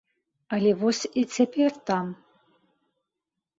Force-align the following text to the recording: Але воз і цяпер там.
Але 0.55 0.71
воз 0.79 1.01
і 1.21 1.27
цяпер 1.35 1.77
там. 1.91 2.05